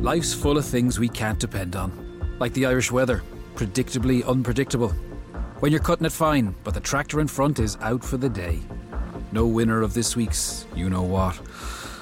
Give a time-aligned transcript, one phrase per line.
[0.00, 1.90] Life's full of things we can't depend on,
[2.38, 3.20] like the Irish weather,
[3.56, 4.90] predictably unpredictable.
[5.58, 8.60] When you're cutting it fine, but the tractor in front is out for the day.
[9.32, 11.40] No winner of this week's you know what.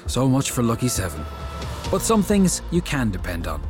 [0.05, 1.19] So much for Lucky 7.
[1.89, 3.63] But some things you can depend on,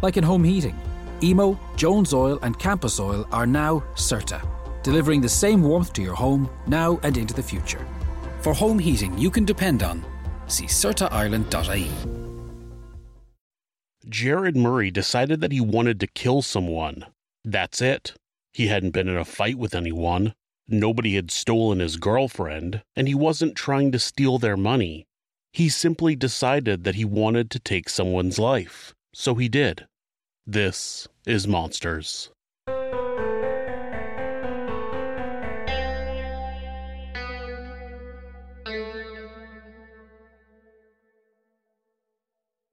[0.00, 0.80] like in home heating.
[1.22, 4.40] Emo, Jones Oil, and Campus Oil are now CERTA,
[4.82, 7.86] delivering the same warmth to your home now and into the future.
[8.40, 10.02] For home heating you can depend on,
[10.46, 12.23] see CERTAIreland.ie.
[14.08, 17.06] Jerrod Murray decided that he wanted to kill someone.
[17.44, 18.14] That's it.
[18.52, 20.34] He hadn't been in a fight with anyone.
[20.68, 25.06] Nobody had stolen his girlfriend, and he wasn't trying to steal their money.
[25.52, 29.86] He simply decided that he wanted to take someone's life, so he did.
[30.46, 32.30] This is Monsters.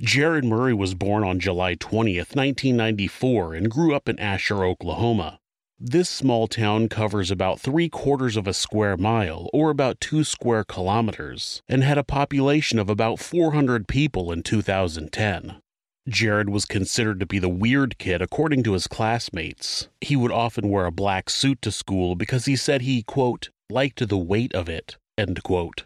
[0.01, 5.39] Jerrod Murray was born on July 20th, 1994, and grew up in Asher, Oklahoma.
[5.79, 10.63] This small town covers about three quarters of a square mile, or about two square
[10.63, 15.61] kilometers, and had a population of about 400 people in 2010.
[16.09, 19.87] Jerrod was considered to be the weird kid according to his classmates.
[20.01, 24.07] He would often wear a black suit to school because he said he, quote, liked
[24.07, 25.85] the weight of it, end quote.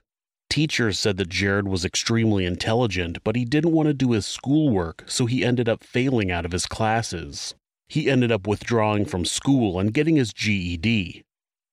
[0.56, 5.04] Teachers said that Jerrod was extremely intelligent, but he didn't want to do his schoolwork,
[5.06, 7.56] so he ended up failing out of his classes.
[7.90, 11.26] He ended up withdrawing from school and getting his GED.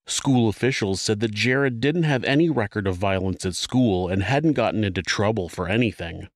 [0.09, 4.55] School officials said that Jerrod didn't have any record of violence at school and hadn't
[4.55, 6.27] gotten into trouble for anything.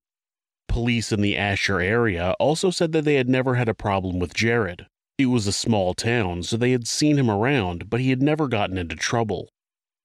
[0.69, 4.33] Police in the Asher area also said that they had never had a problem with
[4.33, 4.85] Jerrod.
[5.17, 8.47] It was a small town, so they had seen him around, but he had never
[8.47, 9.49] gotten into trouble.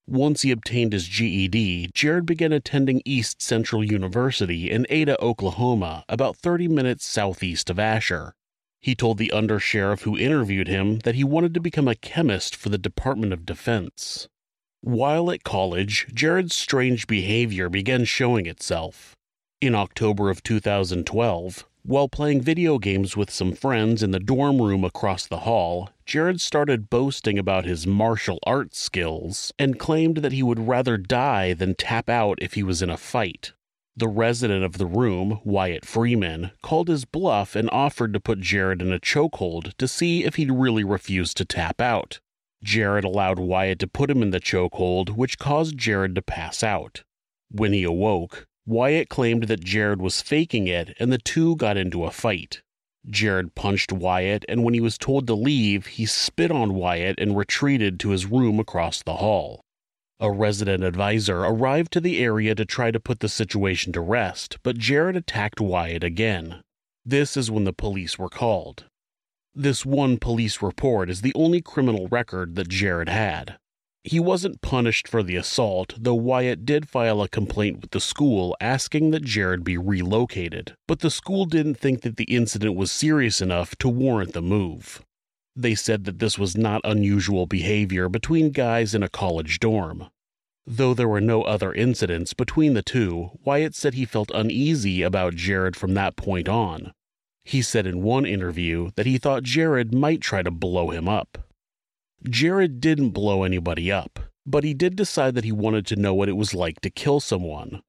[0.06, 6.36] Once he obtained his GED, Jerrod began attending East Central University in Ada, Oklahoma, about
[6.36, 8.34] 30 minutes southeast of Asher.
[8.80, 12.68] He told the undersheriff who interviewed him that he wanted to become a chemist for
[12.68, 14.28] the Department of Defense.
[14.80, 19.14] While at college, Jerrod's strange behavior began showing itself.
[19.60, 24.84] In October of 2012, while playing video games with some friends in the dorm room
[24.84, 30.42] across the hall, Jerrod started boasting about his martial arts skills and claimed that he
[30.42, 33.52] would rather die than tap out if he was in a fight.
[33.96, 38.80] The resident of the room, Wyatt Freeman, called his bluff and offered to put Jerrod
[38.80, 42.20] in a chokehold to see if he'd really refuse to tap out.
[42.64, 47.02] Jerrod allowed Wyatt to put him in the chokehold, which caused Jerrod to pass out.
[47.50, 52.04] When he awoke, Wyatt claimed that Jerrod was faking it and the two got into
[52.04, 52.62] a fight.
[53.10, 57.36] Jerrod punched Wyatt, and when he was told to leave, he spit on Wyatt and
[57.36, 59.60] retreated to his room across the hall.
[60.20, 64.58] A resident advisor arrived to the area to try to put the situation to rest,
[64.62, 66.62] but Jerrod attacked Wyatt again.
[67.04, 68.84] This is when the police were called.
[69.52, 73.58] This one police report is the only criminal record that Jerrod had.
[74.04, 78.56] He wasn't punished for the assault, though Wyatt did file a complaint with the school
[78.60, 83.40] asking that Jerrod be relocated, but the school didn't think that the incident was serious
[83.40, 85.04] enough to warrant the move.
[85.54, 90.08] They said that this was not unusual behavior between guys in a college dorm.
[90.66, 95.34] Though there were no other incidents between the two, Wyatt said he felt uneasy about
[95.34, 96.92] Jerrod from that point on.
[97.44, 101.38] He said in one interview that he thought Jerrod might try to blow him up.
[102.24, 106.28] Jerrod didn't blow anybody up, but he did decide that he wanted to know what
[106.28, 107.82] it was like to kill someone.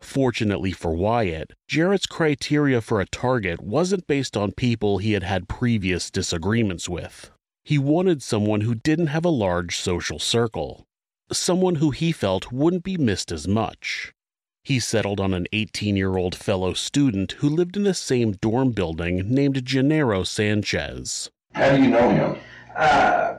[0.00, 5.48] Fortunately for Wyatt, Jerrod's criteria for a target wasn't based on people he had had
[5.48, 7.30] previous disagreements with.
[7.64, 10.84] He wanted someone who didn't have a large social circle,
[11.30, 14.12] someone who he felt wouldn't be missed as much.
[14.64, 18.70] He settled on an 18 year old fellow student who lived in the same dorm
[18.70, 21.30] building named Gennaro Sanchez.
[21.52, 22.36] How do you know him?
[22.76, 23.38] Uh,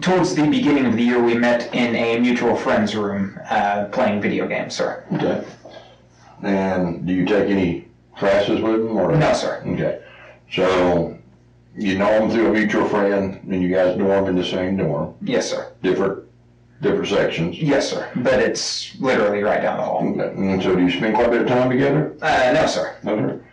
[0.00, 4.20] towards the beginning of the year, we met in a mutual friend's room uh, playing
[4.20, 5.04] video games, sir.
[5.14, 5.44] Okay.
[6.42, 8.96] And do you take any classes with him?
[8.96, 9.14] Or?
[9.16, 9.62] No, sir.
[9.66, 10.00] Okay.
[10.52, 11.18] So
[11.76, 15.14] you know him through a mutual friend, and you guys dorm in the same dorm,
[15.22, 15.72] Yes, sir.
[15.82, 16.24] different
[16.82, 17.58] different sections.
[17.58, 18.10] Yes, sir.
[18.16, 20.08] But it's literally right down the hall.
[20.08, 20.32] Okay.
[20.34, 22.16] And so do you spend quite a bit of time together?
[22.22, 22.96] Uh, no, sir.
[23.02, 23.44] No, sir.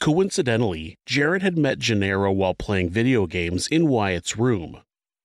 [0.00, 4.80] Coincidentally, Jerrod had met Gennaro while playing video games in Wyatt's room.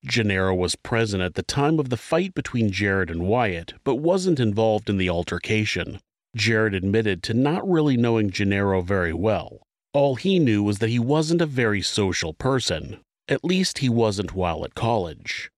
[0.05, 4.39] Gennaro was present at the time of the fight between Jerrod and Wyatt, but wasn't
[4.39, 5.99] involved in the altercation.
[6.37, 9.61] Jerrod admitted to not really knowing Gennaro very well.
[9.93, 12.99] All he knew was that he wasn't a very social person.
[13.27, 15.51] At least he wasn't while at college.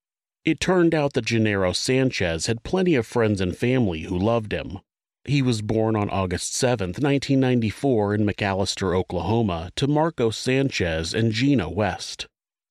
[0.43, 4.79] It turned out that Gennaro Sanchez had plenty of friends and family who loved him.
[5.23, 11.69] He was born on August 7, 1994, in McAlester, Oklahoma, to Marcos Sanchez and Gina
[11.69, 12.25] West.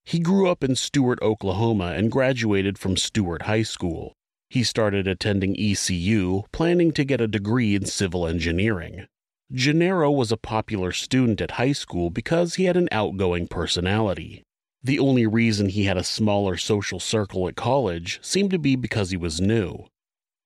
[0.05, 4.15] He grew up in Stuart, Oklahoma, and graduated from Stuart High School.
[4.49, 9.07] He started attending ECU, planning to get a degree in civil engineering.
[9.53, 14.43] Gennaro was a popular student at high school because he had an outgoing personality.
[14.83, 19.11] The only reason he had a smaller social circle at college seemed to be because
[19.11, 19.87] he was new.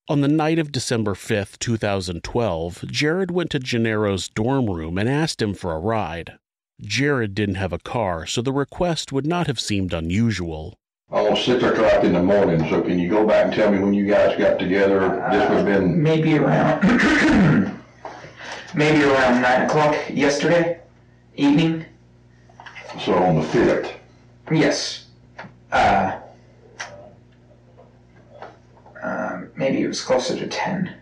[0.09, 5.41] On the night of December 5, 2012, Jerrod went to Gennaro's dorm room and asked
[5.41, 6.39] him for a ride.
[6.83, 10.75] Jerrod didn't have a car, so the request would not have seemed unusual.
[11.11, 12.61] Almost six o'clock in the morning.
[12.69, 15.01] So can you go back and tell me when you guys got together?
[15.31, 16.83] This would have been Maybe around
[18.75, 20.81] maybe around nine o'clock yesterday
[21.37, 21.85] evening.
[23.01, 23.93] so on the fifth.
[24.51, 25.07] Yes.
[25.71, 26.19] Uh,
[29.03, 30.97] um, maybe it was closer to ten.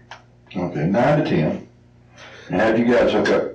[0.54, 1.68] Okay, nine to ten.
[2.50, 3.51] And how'd you guys hook up?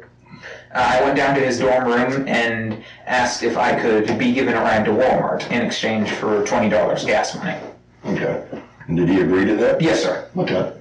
[0.77, 4.53] Uh, I went down to his dorm room and asked if I could be given
[4.53, 7.57] a ride to Walmart in exchange for twenty dollars gas money.
[8.05, 8.43] Okay.
[8.87, 9.81] And did he agree to that?
[9.81, 10.29] Yes, sir.
[10.37, 10.71] Okay.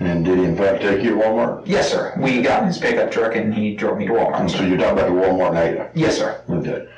[0.00, 1.66] And did he in fact take you to Walmart?
[1.66, 2.14] Yes, sir.
[2.18, 4.40] We got in his pickup truck and he drove me to Walmart.
[4.40, 5.90] And so you're talking about the Walmart Ada?
[5.94, 6.42] Yes, sir.
[6.48, 6.88] Okay.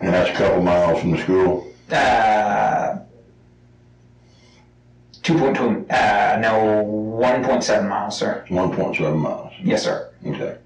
[0.00, 1.72] And that's a couple miles from the school?
[1.90, 2.98] Uh,
[5.22, 5.86] two point two.
[5.88, 8.44] Uh, no, one point seven miles, sir.
[8.50, 9.54] 1.7 miles.
[9.62, 10.10] Yes, sir.
[10.26, 10.58] Okay.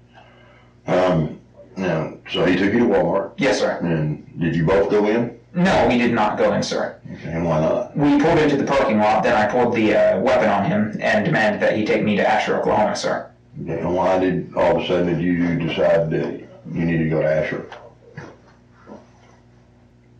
[0.87, 1.39] Um,
[1.77, 3.77] now, so he took you to Walmart, Yes, sir.
[3.81, 5.39] and did you both go in?
[5.55, 6.99] No, we did not go in, sir.
[7.13, 7.95] Okay, and why not?
[7.95, 9.23] We pulled into the parking lot.
[9.23, 12.27] Then I pulled the uh, weapon on him and demanded that he take me to
[12.27, 13.29] Asher, Oklahoma, sir.
[13.61, 16.39] Okay, and why did all of a sudden did you decide that
[16.71, 17.69] you needed to go to Asher?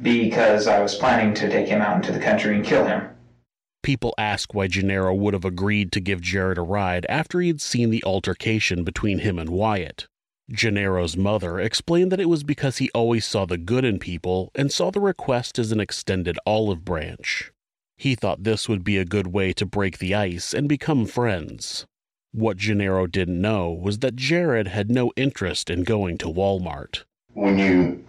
[0.01, 3.10] Because I was planning to take him out into the country and kill him.
[3.83, 7.62] People ask why Gennaro would have agreed to give Jerrod a ride after he had
[7.62, 10.07] seen the altercation between him and Wyatt.
[10.51, 14.72] Gennaro's mother explained that it was because he always saw the good in people and
[14.72, 17.51] saw the request as an extended olive branch.
[17.98, 21.86] He thought this would be a good way to break the ice and become friends.
[22.34, 27.04] What Gennaro didn't know was that Jerrod had no interest in going to Walmart.
[27.34, 28.04] When you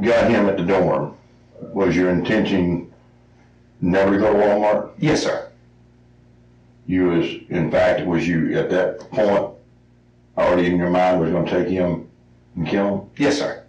[0.00, 1.16] got him at the dorm,
[1.60, 2.92] was your intention
[3.80, 4.90] never to go to Walmart?
[4.98, 5.50] Yes, sir.
[6.86, 9.54] You was, in fact, was you at that point
[10.36, 12.08] already in your mind was going to take him
[12.56, 13.10] and kill him?
[13.16, 13.64] Yes, sir.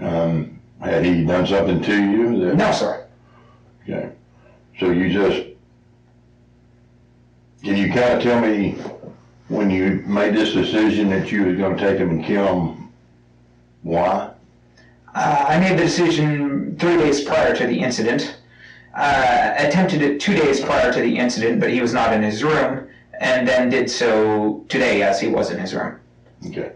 [0.00, 2.44] Um, had he done something to you?
[2.44, 3.06] That, No, sir.
[3.82, 4.10] Okay.
[4.78, 5.48] So you just,
[7.62, 8.78] can you kind of tell me
[9.48, 12.92] when you made this decision that you was going to take him and kill him,
[13.82, 14.30] why?
[15.14, 18.36] Uh, I made the decision three days prior to the incident.
[18.94, 22.42] Uh, attempted it two days prior to the incident, but he was not in his
[22.42, 22.88] room,
[23.20, 26.00] and then did so today as he was in his room.
[26.46, 26.72] Okay.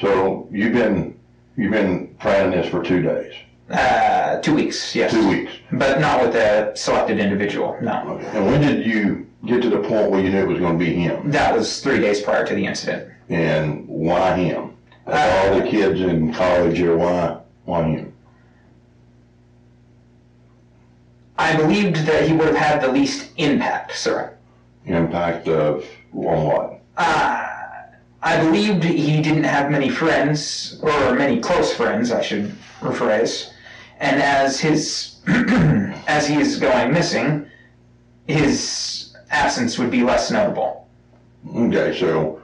[0.00, 1.18] So you've been,
[1.56, 3.34] you've been planning this for two days,
[3.70, 5.10] Uh, two weeks, yes.
[5.10, 5.52] two weeks.
[5.72, 8.02] But not with a selected individual, no.
[8.14, 8.26] Okay.
[8.38, 10.84] And when did you get to the point where you knew it was going to
[10.84, 11.30] be him?
[11.30, 13.12] That was three days prior to the incident.
[13.28, 14.74] And why him?
[15.06, 18.12] Of all the kids in college here, why, why him?
[21.36, 24.34] I believed that he would have had the least impact, sir.
[24.88, 26.80] Impact of, on what?
[28.20, 33.50] I believed he didn't have many friends, or many close friends, I should rephrase.
[34.00, 37.46] And as his, as he is going missing,
[38.26, 40.88] his absence would be less notable.
[41.54, 42.42] Okay, so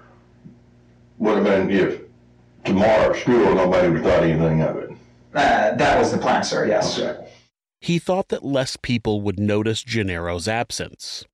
[1.18, 2.00] would have been if
[2.64, 4.90] tomorrow at school nobody would have thought anything of it.
[5.34, 6.66] Uh, that was the plan, sir.
[6.66, 6.98] Yes.
[6.98, 7.26] Okay.
[7.80, 11.24] He thought that less people would notice Gennaro's absence.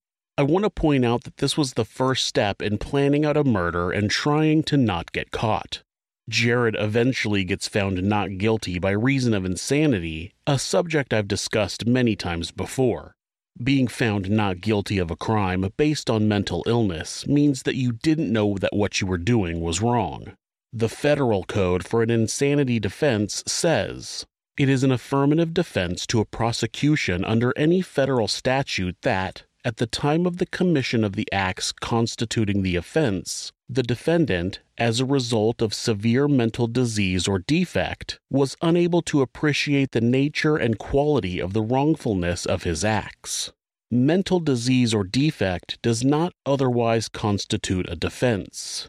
[0.40, 3.44] I want to point out that this was the first step in planning out a
[3.44, 5.82] murder and trying to not get caught.
[6.30, 12.16] Jerrod eventually gets found not guilty by reason of insanity, a subject I've discussed many
[12.16, 13.14] times before.
[13.62, 18.32] Being found not guilty of a crime based on mental illness means that you didn't
[18.32, 20.32] know that what you were doing was wrong.
[20.72, 24.24] The federal code for an insanity defense says
[24.56, 29.86] it is an affirmative defense to a prosecution under any federal statute that, at the
[29.86, 35.62] time of the commission of the acts constituting the offense, the defendant, as a result
[35.62, 41.52] of severe mental disease or defect, was unable to appreciate the nature and quality of
[41.52, 43.52] the wrongfulness of his acts.
[43.90, 48.88] Mental disease or defect does not otherwise constitute a defense.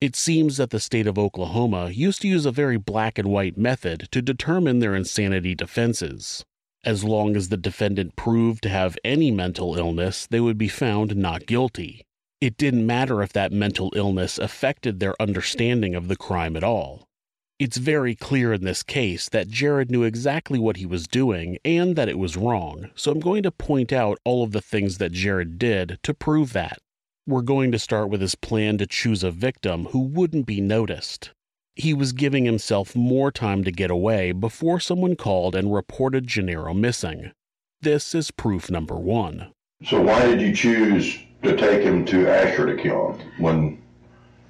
[0.00, 3.56] It seems that the state of Oklahoma used to use a very black and white
[3.56, 6.44] method to determine their insanity defenses.
[6.86, 11.16] As long as the defendant proved to have any mental illness, they would be found
[11.16, 12.04] not guilty.
[12.40, 17.02] It didn't matter if that mental illness affected their understanding of the crime at all.
[17.58, 21.96] It's very clear in this case that Jerrod knew exactly what he was doing and
[21.96, 25.12] that it was wrong, so I'm going to point out all of the things that
[25.12, 26.78] Jerrod did to prove that.
[27.26, 31.32] We're going to start with his plan to choose a victim who wouldn't be noticed.
[31.76, 36.72] He was giving himself more time to get away before someone called and reported Gennaro
[36.72, 37.32] missing.
[37.82, 39.52] This is proof number one.
[39.84, 43.82] So why did you choose to take him to Asher to kill him when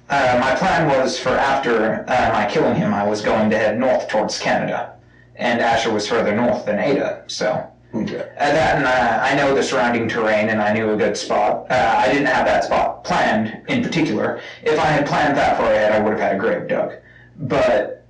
[0.09, 3.77] Uh, my plan was for after uh, my killing him, I was going to head
[3.77, 4.93] north towards Canada,
[5.35, 7.69] and Asher was further north than Ada, so.
[7.93, 8.21] Okay.
[8.39, 11.69] Uh, that and uh, I know the surrounding terrain, and I knew a good spot.
[11.69, 14.41] Uh, I didn't have that spot planned in particular.
[14.63, 16.93] If I had planned that far ahead, I would have had a grave dug.
[17.39, 18.05] But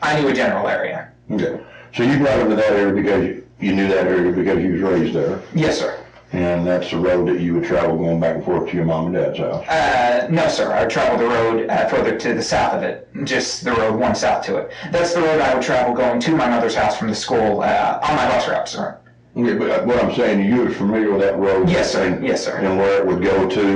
[0.00, 1.10] I knew a general area.
[1.30, 1.60] Okay.
[1.94, 4.68] So you brought him to that area because you, you knew that area because he
[4.70, 5.40] was raised there.
[5.54, 5.98] Yes, sir.
[6.32, 9.06] And that's the road that you would travel going back and forth to your mom
[9.06, 9.68] and dad's house.
[9.68, 10.72] Uh, no, sir.
[10.72, 14.00] I would travel the road uh, further to the south of it, just the road
[14.00, 14.72] one south to it.
[14.90, 18.00] That's the road I would travel going to my mother's house from the school uh,
[18.02, 18.98] on my bus route, sir.
[19.36, 21.68] Okay, but what I'm saying, you were familiar with that road?
[21.68, 22.06] Yes, sir.
[22.06, 22.56] and- Yes, sir.
[22.56, 23.68] And where it would go to?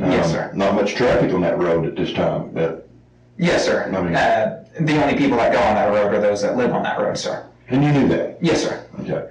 [0.00, 0.50] um, Yes, sir.
[0.54, 2.87] Not much traffic on that road at this time, but,
[3.38, 3.84] Yes, sir.
[3.94, 6.72] I mean- uh, the only people that go on that road are those that live
[6.72, 7.48] on that road, sir.
[7.68, 8.38] and you knew that?
[8.42, 8.86] Yes, sir.
[9.00, 9.28] Okay.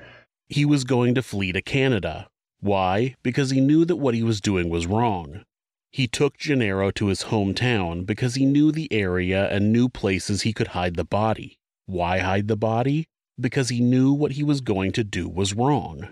[0.49, 2.27] He was going to flee to Canada.
[2.59, 3.15] Why?
[3.23, 5.43] Because he knew that what he was doing was wrong.
[5.91, 10.53] He took Gennaro to his hometown because he knew the area and knew places he
[10.53, 11.57] could hide the body.
[11.85, 13.07] Why hide the body?
[13.39, 16.09] Because he knew what he was going to do was wrong.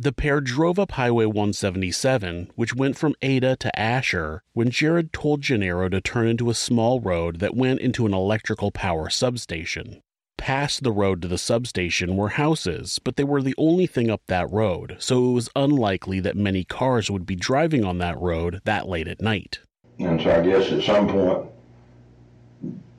[0.00, 5.40] The pair drove up Highway 177, which went from Ada to Asher, when Jerrod told
[5.40, 10.00] Gennaro to turn into a small road that went into an electrical power substation.
[10.36, 14.22] Past the road to the substation were houses, but they were the only thing up
[14.28, 18.60] that road, so it was unlikely that many cars would be driving on that road
[18.62, 19.58] that late at night.
[19.98, 21.50] And so I guess at some point,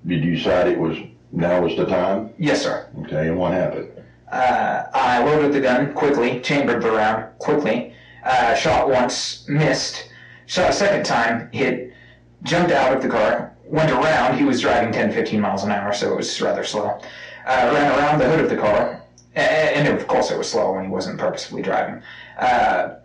[0.05, 0.97] did you decide it was,
[1.31, 2.31] now was the time?
[2.37, 2.89] Yes, sir.
[3.05, 3.89] Okay, and what happened?
[4.31, 7.93] Uh, I loaded the gun quickly, chambered the round quickly,
[8.24, 10.09] uh, shot once, missed,
[10.45, 11.93] shot a second time, hit,
[12.43, 14.38] jumped out of the car, went around.
[14.38, 17.00] He was driving 10, 15 miles an hour, so it was rather slow.
[17.45, 19.01] Uh, ran around the hood of the car,
[19.36, 19.39] a-
[19.77, 22.01] and of course it was slow when he wasn't purposefully driving.
[22.38, 22.95] Uh,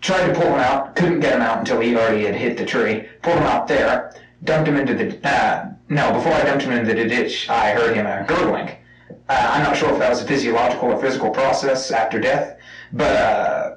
[0.00, 2.64] tried to pull him out, couldn't get him out until he already had hit the
[2.64, 3.06] tree.
[3.22, 5.28] Pulled him out there, dumped him into the.
[5.28, 8.70] Uh, no, before I dumped him into the ditch, I heard him gurgling.
[9.28, 12.58] Uh, I'm not sure if that was a physiological or physical process after death,
[12.92, 13.76] but uh,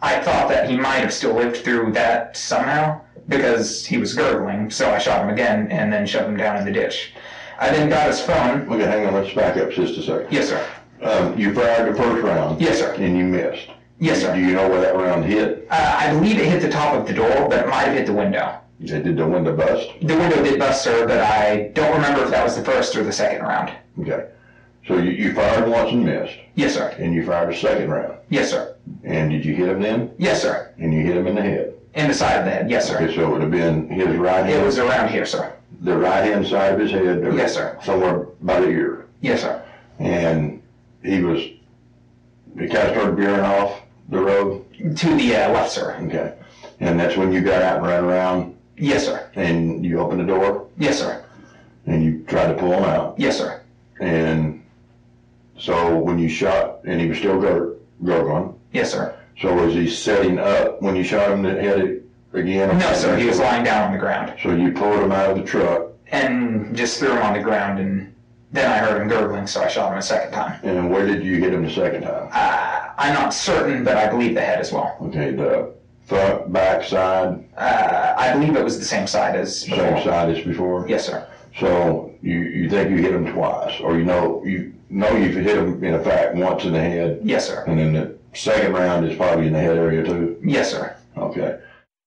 [0.00, 4.70] I thought that he might have still lived through that somehow because he was gurgling.
[4.70, 7.12] So I shot him again and then shoved him down in the ditch.
[7.58, 8.68] I then got his phone.
[8.72, 10.32] Okay, hang on, let's back up just a second.
[10.32, 10.66] Yes, sir.
[11.02, 12.60] Um, you fired the first round.
[12.60, 12.94] Yes, sir.
[12.94, 13.68] And you missed.
[14.00, 14.34] Yes, sir.
[14.34, 15.66] Do you know where that round hit?
[15.70, 18.06] Uh, I believe it hit the top of the door, but it might have hit
[18.06, 18.60] the window.
[18.84, 19.90] Did the window bust?
[20.02, 23.02] The window did bust, sir, but I don't remember if that was the first or
[23.02, 23.72] the second round.
[24.00, 24.28] Okay.
[24.88, 26.88] So you, you fired once and missed, Yes, sir.
[26.98, 28.14] and you fired a second round.
[28.30, 28.74] Yes, sir.
[29.04, 30.10] And did you hit him then?
[30.18, 30.72] Yes, sir.
[30.78, 31.74] And you hit him in the head.
[31.94, 32.70] In the side of the head.
[32.70, 32.96] Yes, sir.
[32.96, 35.52] Okay, so it would have been his right hand, It was around here, sir.
[35.82, 37.18] the right hand side of his head.
[37.18, 37.78] or Yes, sir.
[37.84, 39.06] Somewhere by the ear.
[39.20, 39.62] Yes, sir.
[39.98, 40.62] And
[41.02, 44.64] he was, he kind of started veering off the road.
[44.96, 45.96] To the uh, left, sir.
[46.04, 46.34] Okay.
[46.80, 49.28] And that's when you got out and ran around Yes, sir.
[49.34, 51.24] and you opened the door Yes, sir.
[51.86, 53.18] and you tried to pull him out.
[53.18, 53.60] Yes, sir.
[54.00, 54.57] And
[55.58, 59.14] so when you shot, and he was still gur- gurgling, Yes, sir.
[59.40, 62.78] so was he setting up when you shot him in the head again?
[62.78, 63.16] No, sir.
[63.16, 65.88] He was lying down on the ground So you pulled him out of the truck
[66.10, 68.14] and just threw him on the ground and
[68.50, 70.58] then I heard him gurgling, so I shot him a second time.
[70.62, 72.28] And where did you hit him the second time?
[72.32, 74.96] Uh, I'm not certain, but I believe the head as well.
[75.02, 75.74] Okay, the
[76.06, 79.78] front, back, side, Uh, I believe it was the same side as before.
[79.84, 80.86] same side as before?
[80.88, 81.26] Yes, sir.
[81.58, 85.56] So you, you think you hit him twice, or you know you know you've hit
[85.56, 87.64] him in fact once in the head, Yes, sir.
[87.66, 90.40] and then the second round is probably in the head area too.
[90.44, 90.96] Yes, sir.
[91.16, 91.58] Okay.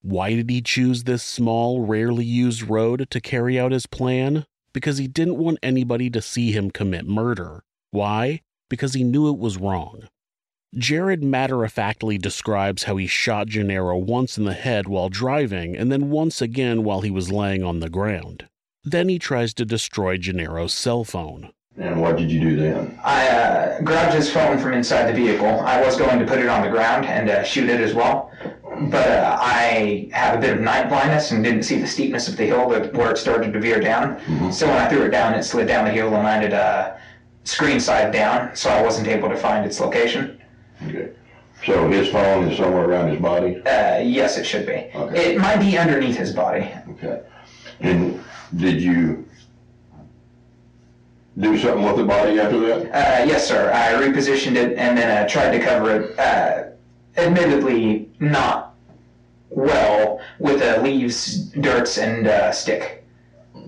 [0.04, 4.46] Why did he choose this small, rarely used road to carry out his plan?
[4.74, 7.64] Because he didn't want anybody to see him commit murder.
[7.92, 8.42] Why?
[8.70, 10.08] Because he knew it was wrong.
[10.76, 15.76] Jerrod matter of factly describes how he shot Gennaro once in the head while driving
[15.76, 18.48] and then once again while he was laying on the ground.
[18.84, 21.52] Then he tries to destroy Gennaro's cell phone.
[21.78, 23.00] And what did you do then?
[23.04, 25.48] I uh, grabbed his phone from inside the vehicle.
[25.48, 28.30] I was going to put it on the ground and uh, shoot it as well,
[28.90, 32.36] but uh, I have a bit of night blindness and didn't see the steepness of
[32.36, 34.20] the hill that, where it started to veer down.
[34.52, 36.98] So when I threw it down, it slid down the hill and landed uh,
[37.46, 40.42] screen side down, so I wasn't able to find its location.
[40.88, 41.12] Okay.
[41.66, 43.62] So his phone is somewhere around his body.
[43.66, 44.90] Uh, yes, it should be.
[44.94, 45.36] Okay.
[45.36, 46.70] It might be underneath his body.
[46.90, 47.22] Okay.
[47.80, 48.22] And
[48.58, 49.26] did you
[51.38, 52.86] do something with the body after that?
[52.88, 53.72] Uh, yes, sir.
[53.72, 56.20] I repositioned it and then I tried to cover it.
[56.20, 56.72] Uh,
[57.18, 58.76] admittedly, not
[59.50, 63.06] well with uh, leaves, dirts, and uh, stick.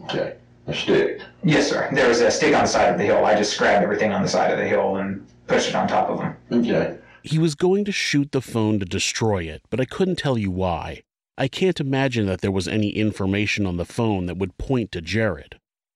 [0.06, 0.36] Okay.
[0.68, 1.22] A stick.
[1.44, 1.90] Yes, sir.
[1.92, 3.26] There was a stick on the side of the hill.
[3.26, 6.10] I just grabbed everything on the side of the hill and pushed it on top
[6.10, 6.36] of him.
[6.52, 6.98] Okay.
[7.24, 10.52] He was going to shoot the phone to destroy it, but I couldn't tell you
[10.52, 11.04] why.
[11.38, 15.02] I can't imagine that there was any information on the phone that would point to
[15.02, 15.54] Jerrod.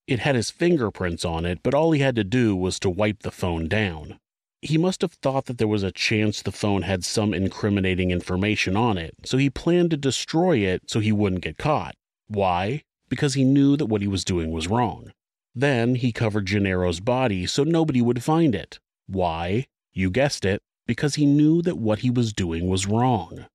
[0.07, 3.23] It had his fingerprints on it, but all he had to do was to wipe
[3.23, 4.19] the phone down.
[4.61, 8.77] He must have thought that there was a chance the phone had some incriminating information
[8.77, 11.95] on it, so he planned to destroy it so he wouldn't get caught.
[12.27, 12.83] Why?
[13.09, 15.11] Because he knew that what he was doing was wrong.
[15.53, 18.79] Then he covered Gennaro's body so nobody would find it.
[19.07, 19.67] Why?
[19.91, 23.45] You guessed it, because he knew that what he was doing was wrong.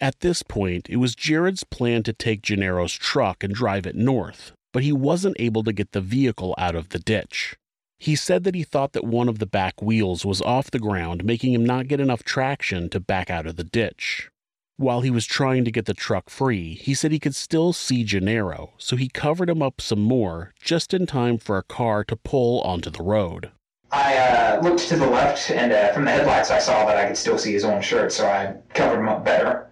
[0.00, 4.52] At this point, it was Jerrod's plan to take Gennaro's truck and drive it north,
[4.78, 7.56] but he wasn't able to get the vehicle out of the ditch.
[7.98, 11.24] He said that he thought that one of the back wheels was off the ground,
[11.24, 14.30] making him not get enough traction to back out of the ditch.
[14.76, 18.04] While he was trying to get the truck free, he said he could still see
[18.04, 22.14] Gennaro, so he covered him up some more just in time for a car to
[22.14, 23.50] pull onto the road.
[23.90, 27.08] I uh, looked to the left, and uh, from the headlights, I saw that I
[27.08, 29.68] could still see his own shirt, so I covered him up better.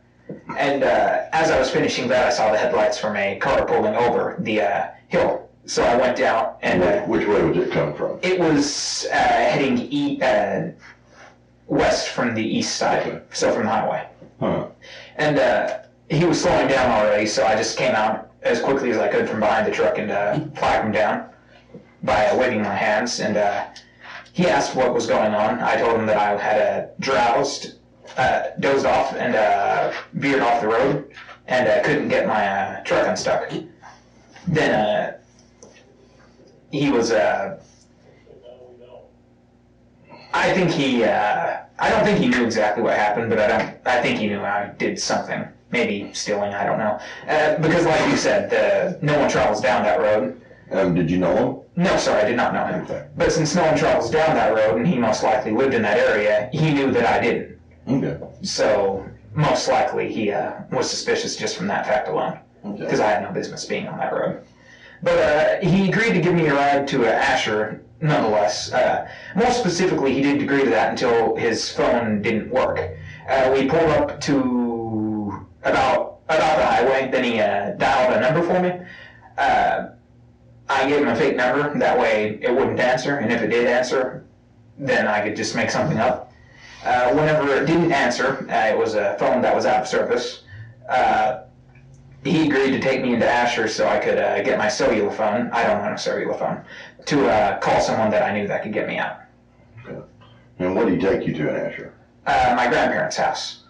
[0.59, 3.95] And uh, as I was finishing that, I saw the headlights from a car pulling
[3.95, 5.49] over the uh, hill.
[5.66, 8.19] So I went down, and uh, Which way was it coming from?
[8.23, 10.71] it was uh, heading e- uh,
[11.66, 14.09] west from the east side, so from the highway.
[14.38, 14.69] Huh.
[15.16, 18.99] And uh, he was slowing down already, so I just came out as quickly as
[18.99, 21.31] I could from behind the truck and uh, flagged him down
[22.05, 23.19] by uh, waving my hands.
[23.19, 23.66] And uh,
[24.33, 25.59] he asked what was going on.
[25.61, 27.79] I told him that I had uh, drowsed,
[28.16, 31.11] uh, dozed off, and uh, veered off the road,
[31.49, 33.51] and uh, couldn't get my uh, truck unstuck.
[34.49, 35.19] Then uh,
[36.71, 37.13] he was.
[37.13, 37.61] Uh,
[40.33, 41.05] I think he.
[41.05, 43.87] Uh, I don't think he knew exactly what happened, but I don't.
[43.87, 45.47] I think he knew I did something.
[45.71, 46.55] Maybe stealing.
[46.55, 46.99] I don't know.
[47.29, 50.41] Uh, because, like you said, the, no one travels down that road.
[50.71, 51.85] Um, did you know him?
[51.85, 53.09] No, sir, I did not know him.
[53.17, 55.99] But since no one travels down that road, and he most likely lived in that
[55.99, 57.59] area, he knew that I didn't.
[57.89, 58.19] Okay.
[58.43, 62.41] So most likely he uh, was suspicious just from that fact alone, Okay.
[62.72, 64.44] Because I had no business being on that road.
[65.02, 68.72] But uh, he agreed to give me a ride to uh, Asher, nonetheless.
[68.72, 72.79] Uh, more specifically, he didn't agree to that until his phone didn't work.
[73.29, 77.11] Uh, we pulled up to about about the highway.
[77.11, 78.87] Then he uh, dialed a number for me.
[79.38, 79.88] Uh,
[80.68, 81.79] I gave him a fake number.
[81.79, 84.24] That way, it wouldn't answer, and if it did answer,
[84.79, 86.33] then I could just make something up.
[86.85, 90.42] Whenever it didn't answer, it was a phone that was out of service.
[90.88, 91.46] Uh,
[92.24, 95.50] he agreed to take me into Asher so I could uh, get my cellular phone.
[95.52, 96.62] I don't own a cellular phone
[97.07, 99.20] to uh, call someone that I knew that could get me out.
[100.59, 101.94] And what did he take you to in Asher?
[102.26, 103.62] Uh, my grandparents' house.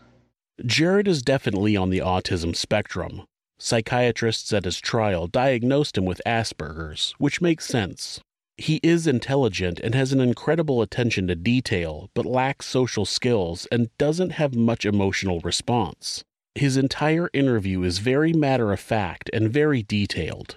[0.63, 3.25] Jerrod is definitely on the autism spectrum.
[3.59, 8.21] Psychiatrists at his trial diagnosed him with Asperger's, which makes sense.
[8.59, 13.91] He is intelligent and has an incredible attention to detail, but lacks social skills and
[13.99, 16.25] doesn't have much emotional response.
[16.57, 20.57] His entire interview is very matter of fact and very detailed.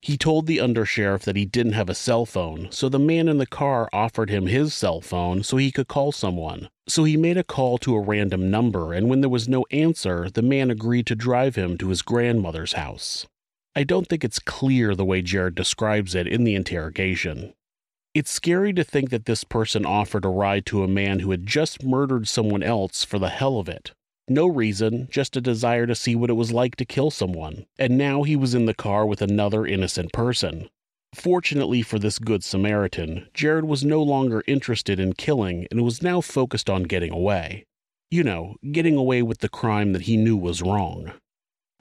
[0.00, 3.36] He told the undersheriff that he didn't have a cell phone, so the man in
[3.36, 6.70] the car offered him his cell phone so he could call someone.
[6.88, 10.30] So he made a call to a random number, and when there was no answer,
[10.30, 13.26] the man agreed to drive him to his grandmother's house.
[13.76, 17.52] I don't think it's clear the way Jerrod describes it in the interrogation.
[18.14, 21.46] It's scary to think that this person offered a ride to a man who had
[21.46, 23.92] just murdered someone else for the hell of it.
[24.28, 27.66] No reason, just a desire to see what it was like to kill someone.
[27.78, 30.70] And now he was in the car with another innocent person.
[31.14, 36.20] Fortunately for this Good Samaritan, Jerrod was no longer interested in killing and was now
[36.20, 37.64] focused on getting away.
[38.10, 41.12] You know, getting away with the crime that he knew was wrong.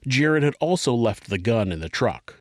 [0.06, 2.36] Jerrod had also left the gun in the truck.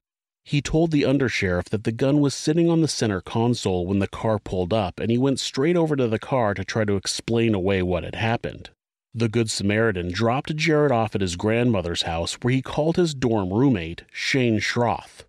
[0.45, 4.09] He told the undersheriff that the gun was sitting on the center console when the
[4.09, 7.55] car pulled up, and he went straight over to the car to try to explain
[7.55, 8.71] away what had happened.
[9.14, 13.53] The Good Samaritan dropped Jerrod off at his grandmother's house where he called his dorm
[13.53, 15.27] roommate, Shane Schroth.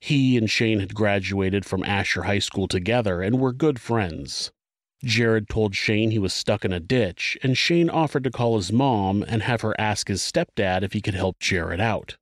[0.00, 4.50] He and Shane had graduated from Asher High School together and were good friends.
[5.04, 8.72] Jerrod told Shane he was stuck in a ditch, and Shane offered to call his
[8.72, 12.16] mom and have her ask his stepdad if he could help Jerrod out.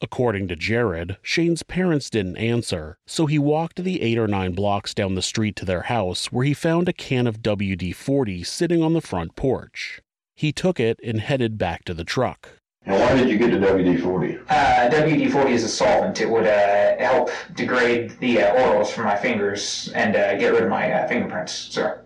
[0.00, 4.94] According to Jerrod, Shane's parents didn't answer, so he walked the eight or nine blocks
[4.94, 8.80] down the street to their house where he found a can of WD 40 sitting
[8.80, 10.00] on the front porch.
[10.42, 12.58] He took it and headed back to the truck.
[12.84, 14.38] Now, why did you get the WD 40?
[14.48, 16.20] Uh, WD-40 is a solvent.
[16.20, 20.64] It would uh, help degrade the uh, oils from my fingers and uh, get rid
[20.64, 22.00] of my uh, fingerprints, sir.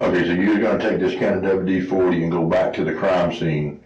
[0.00, 2.82] Okay, so you're going to take this can of WD 40 and go back to
[2.82, 3.80] the crime scene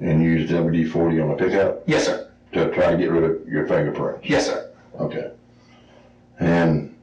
[0.00, 2.30] and use WD 40 on the pickup Yes, sir.
[2.52, 4.26] to try to get rid of your fingerprints?
[4.26, 4.70] Yes, sir.
[4.98, 5.30] Okay.
[6.40, 6.96] And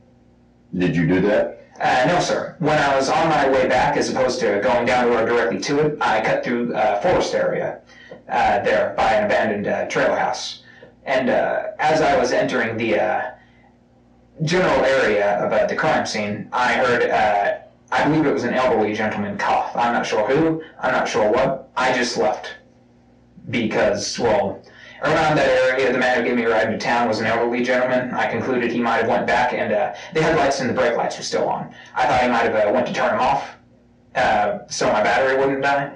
[0.76, 1.61] did you do that?
[1.80, 2.56] Uh, no, sir.
[2.60, 5.80] When I was on my way back, as opposed to going down road directly to
[5.80, 7.82] it, I cut through a forest area
[8.30, 10.64] uh, there by an abandoned uh, trailer house.
[11.06, 13.32] And uh, as I was entering the uh,
[14.44, 17.58] general area of uh, the crime scene, I heard, uh,
[17.92, 19.76] I believe it was an elderly gentleman cough.
[19.76, 21.70] I'm not sure who, I'm not sure what.
[21.76, 22.56] I just left.
[23.50, 24.62] Because, well,
[25.04, 27.64] around that area, the man who gave me a ride to town was an elderly
[27.64, 28.12] gentleman.
[28.14, 31.18] I concluded he might have went back, and uh, the headlights and the brake lights
[31.18, 31.74] were still on.
[31.96, 33.50] I thought he might have uh, went to turn them off,
[34.16, 35.92] uh, so my battery wouldn't die.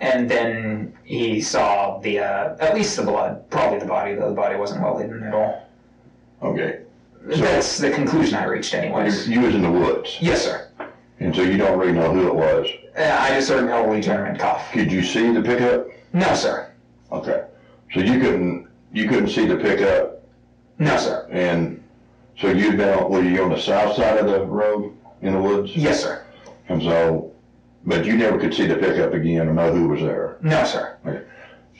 [0.00, 4.34] And then he saw the, uh, at least the blood, probably the body, though the
[4.34, 5.68] body wasn't well hidden at all.
[6.42, 6.80] Okay.
[7.24, 9.28] That's the conclusion I reached, anyways.
[9.28, 10.68] You, you was in the woods, Yes, sir.
[11.20, 12.66] and so you don't really know who it was.
[12.98, 14.72] Uh, I just heard an elderly gentleman cough.
[14.72, 15.86] Could you see the pickup?
[16.12, 16.72] No, sir.
[17.12, 17.44] Okay.
[17.94, 20.22] So you couldn't you couldn't see the pickup,
[20.78, 21.26] No, sir.
[21.30, 21.82] and
[22.38, 25.40] so you'd been on, were you on the south side of the road in the
[25.40, 25.74] woods?
[25.76, 26.24] Yes, sir.
[26.68, 27.32] And so,
[27.86, 30.36] but you never could see the pickup again or know who was there.
[30.42, 30.98] No, sir.
[31.06, 31.22] Okay.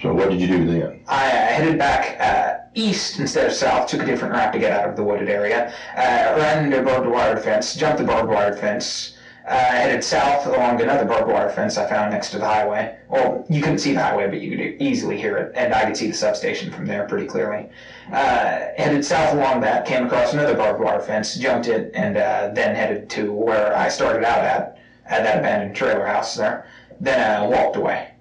[0.01, 1.05] So what did you do then?
[1.07, 4.73] I uh, headed back uh, east instead of south, took a different route to get
[4.73, 8.29] out of the wooded area, uh, ran into a barbed wire fence, jumped the barbed
[8.31, 12.47] wire fence, uh, headed south along another barbed wire fence I found next to the
[12.47, 12.97] highway.
[13.09, 15.97] Well, you couldn't see the highway, but you could easily hear it, and I could
[15.97, 17.69] see the substation from there pretty clearly.
[18.13, 22.51] Uh, headed south along that, came across another barbed wire fence, jumped it, and uh,
[22.55, 26.67] then headed to where I started out at, at that abandoned trailer house there.
[27.01, 28.13] Then uh, walked away.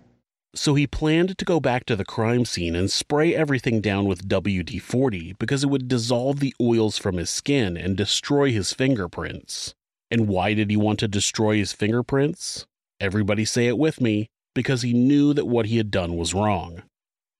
[0.53, 4.27] So he planned to go back to the crime scene and spray everything down with
[4.27, 9.75] WD 40 because it would dissolve the oils from his skin and destroy his fingerprints.
[10.11, 12.65] And why did he want to destroy his fingerprints?
[12.99, 16.83] Everybody say it with me because he knew that what he had done was wrong.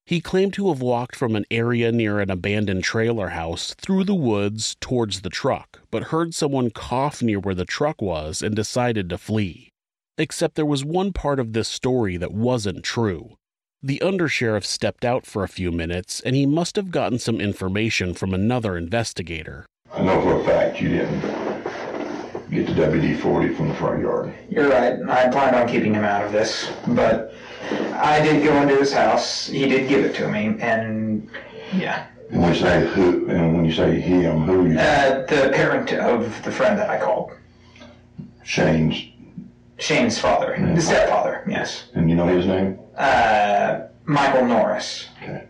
[0.05, 4.15] He claimed to have walked from an area near an abandoned trailer house through the
[4.15, 9.09] woods towards the truck, but heard someone cough near where the truck was and decided
[9.09, 9.69] to flee.
[10.17, 13.35] Except there was one part of this story that wasn't true.
[13.83, 18.13] The undersheriff stepped out for a few minutes and he must have gotten some information
[18.13, 19.65] from another investigator.
[19.93, 21.21] I know for a fact you didn't
[22.51, 24.33] get the WD 40 from the front yard.
[24.49, 25.01] You're right.
[25.09, 27.33] I planned on keeping him out of this, but
[27.93, 29.47] I did go into his house.
[29.47, 31.29] He did give it to me, and
[31.73, 32.07] yeah.
[32.29, 34.79] And when you say who, and when you say him, who you?
[34.79, 37.31] Uh, the parent of the friend that I called,
[38.43, 39.01] Shane's,
[39.79, 41.85] Shane's father, the stepfather, yes.
[41.93, 42.79] and you know his name?
[42.97, 45.07] Uh, Michael Norris.
[45.21, 45.47] Okay.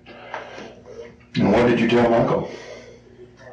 [1.36, 2.52] And what did you tell Michael?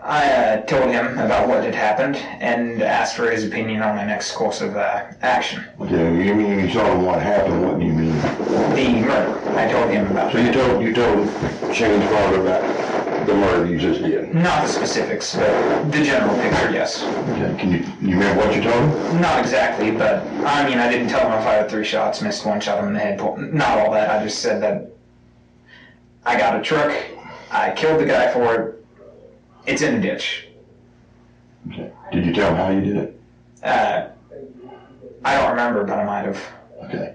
[0.09, 4.07] I uh, told him about what had happened and asked for his opinion on my
[4.07, 5.63] next course of uh, action.
[5.79, 7.63] Yeah, you mean you told him what happened?
[7.63, 8.17] What do you mean?
[8.17, 9.39] The murder.
[9.59, 11.29] I told him about So you told you told
[11.75, 14.35] Shane's father about the murder you just did.
[14.35, 17.03] not the specifics, but the general picture, yes.
[17.05, 17.55] Okay.
[17.61, 19.21] Can you you remember what you told him?
[19.21, 22.63] Not exactly, but I mean, I didn't tell him I fired three shots, missed one,
[22.63, 23.19] shot him in the head.
[23.19, 24.09] Not all that.
[24.09, 24.91] I just said that
[26.25, 26.97] I got a truck,
[27.51, 28.78] I killed the guy for it.
[29.69, 30.49] It's in a ditch.
[31.71, 31.93] Okay.
[32.11, 33.21] Did you tell him how you did it?
[33.63, 34.09] Uh,
[35.25, 36.43] I don't remember, but I might have.
[36.85, 37.15] Okay.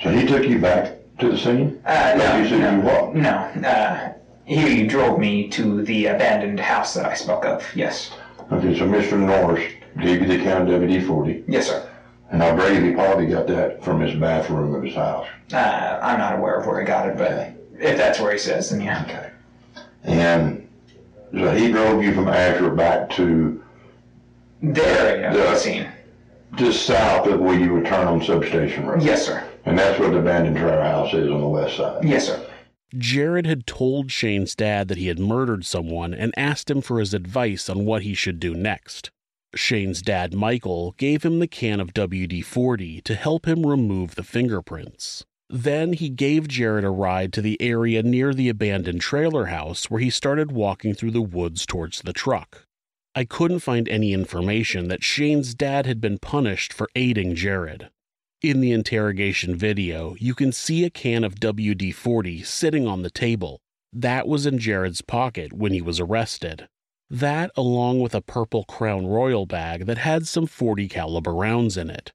[0.00, 1.82] So he took you back to the scene?
[1.84, 3.68] Uh, no, you said no, you no.
[3.68, 4.12] Uh,
[4.44, 7.66] he drove me to the abandoned house that I spoke of.
[7.74, 8.12] Yes.
[8.52, 9.18] Okay, so Mr.
[9.18, 11.90] Norris gave you the count of WD-40, Yes, sir.
[12.30, 15.26] and I believe he probably got that from his bathroom of his house.
[15.52, 18.70] Uh, I'm not aware of where he got it, but if that's where he says,
[18.70, 19.02] then yeah.
[19.02, 19.30] Okay.
[20.04, 20.67] And
[21.32, 23.62] so he drove you from Asher back to
[24.62, 25.86] The area The- the scene.
[26.56, 29.02] just south of where you would turn on Substation Road.
[29.02, 29.44] Yes, sir.
[29.66, 32.02] And that's where the abandoned trailer house is on the west side.
[32.04, 32.40] Yes, sir.
[32.96, 37.12] Jerrod had told Shane's dad that he had murdered someone and asked him for his
[37.12, 39.10] advice on what he should do next.
[39.54, 44.22] Shane's dad, Michael, gave him the can of WD 40 to help him remove the
[44.24, 45.24] fingerprints.
[45.50, 50.00] Then he gave Jerrod a ride to the area near the abandoned trailer house where
[50.00, 52.64] he started walking through the woods towards the truck.
[53.14, 57.88] I couldn't find any information that Shane's dad had been punished for aiding Jerrod.
[58.42, 63.10] In the interrogation video, you can see a can of WD 40 sitting on the
[63.10, 63.58] table.
[63.92, 66.68] That was in Jerrod's pocket when he was arrested.
[67.10, 71.88] That, along with a purple Crown Royal bag that had some 40 caliber rounds in
[71.88, 72.12] it.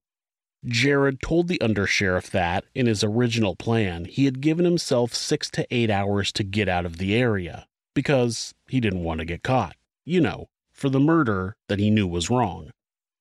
[0.65, 5.67] Jerrod told the undersheriff that, in his original plan, he had given himself six to
[5.69, 9.75] eight hours to get out of the area because he didn't want to get caught.
[10.05, 12.71] You know, for the murder that he knew was wrong.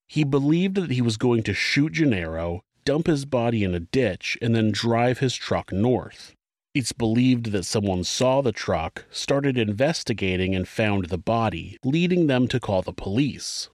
[0.09, 4.37] He believed that he was going to shoot Gennaro, dump his body in a ditch,
[4.42, 6.35] and then drive his truck north.
[6.74, 12.48] It's believed that someone saw the truck, started investigating, and found the body, leading them
[12.48, 13.68] to call the police.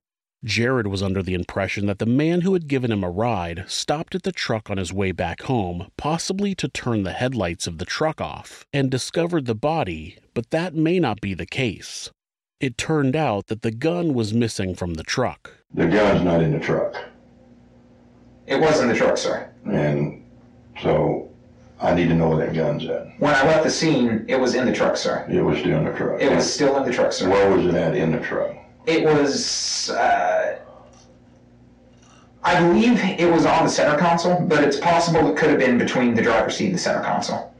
[0.44, 4.14] Jerrod was under the impression that the man who had given him a ride stopped
[4.14, 7.84] at the truck on his way back home, possibly to turn the headlights of the
[7.84, 12.10] truck off, and discovered the body, but that may not be the case.
[12.60, 15.50] It turned out that the gun was missing from the truck.
[15.74, 16.94] The gun's not in the truck.
[18.46, 19.50] It was in the truck, sir.
[19.64, 20.24] And
[20.80, 21.30] so
[21.80, 23.08] I need to know where that gun's at.
[23.18, 25.26] When I left the scene, it was in the truck, sir.
[25.28, 26.20] It was still in the truck.
[26.20, 27.28] It was still in the truck, sir.
[27.28, 28.56] Where was it at in the truck?
[28.88, 29.90] It was.
[29.90, 30.58] Uh,
[32.42, 35.76] I believe it was on the center console, but it's possible it could have been
[35.76, 37.54] between the driver's seat and the center console.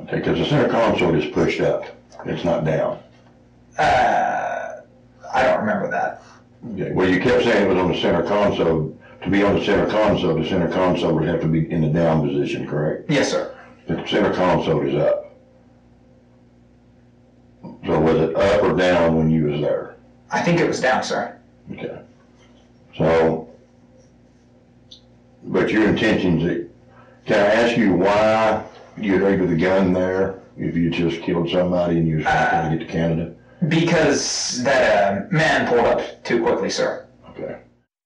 [0.00, 1.84] Okay, because the center console is pushed up.
[2.26, 2.98] It's not down.
[3.78, 4.80] Uh,
[5.32, 6.24] I don't remember that.
[6.72, 6.90] Okay.
[6.90, 8.98] Well, you kept saying it was on the center console.
[9.22, 11.88] To be on the center console, the center console would have to be in the
[11.88, 13.08] down position, correct?
[13.08, 13.54] Yes, sir.
[13.86, 15.36] The center console is up.
[17.86, 19.91] So was it up or down when you was there?
[20.32, 21.38] I think it was down, sir.
[21.72, 22.00] Okay.
[22.96, 23.48] So,
[25.44, 26.68] but your intentions,
[27.26, 28.64] can I ask you why
[28.96, 32.78] you'd leave the gun there if you just killed somebody and you was trying to
[32.78, 33.34] get to Canada?
[33.68, 37.06] Because that uh, man pulled up too quickly, sir.
[37.30, 37.58] Okay.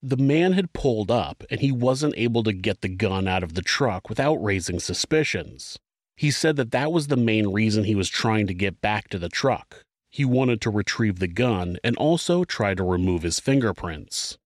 [0.02, 3.54] The man had pulled up and he wasn't able to get the gun out of
[3.54, 5.78] the truck without raising suspicions.
[6.16, 9.18] He said that that was the main reason he was trying to get back to
[9.18, 9.82] the truck.
[10.16, 14.38] He wanted to retrieve the gun and also try to remove his fingerprints.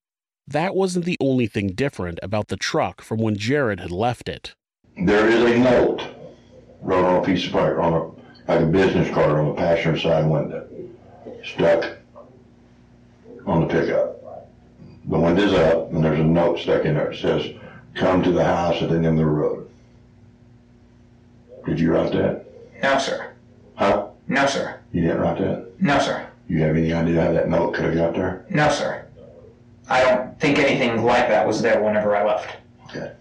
[0.45, 4.57] That wasn't the only thing different about the truck from when Jerrod had left it.
[4.97, 6.03] There is a note
[6.83, 9.97] wrote on a piece of paper, on a, like a business card on the passenger
[9.97, 10.69] side window,
[11.45, 11.99] stuck
[13.47, 14.49] on the pickup.
[15.05, 17.13] The window's up, and there's a note stuck in there.
[17.13, 17.47] It says,
[17.95, 19.71] "Come to the house at the end of the road."
[21.65, 22.45] Did you write that?
[22.83, 23.31] No, sir.
[23.77, 24.09] Huh?
[24.27, 24.80] No, sir.
[24.93, 25.81] You didn't write that?
[25.81, 26.27] No, sir.
[26.49, 28.45] You have any idea how that note could have got there?
[28.51, 29.07] No, sir.
[29.89, 32.57] I don't think anything like that was there whenever I left.
[32.89, 33.13] Okay.